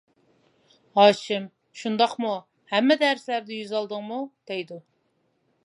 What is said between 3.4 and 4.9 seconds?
يۈز ئالدىڭمۇ، دەيدۇ.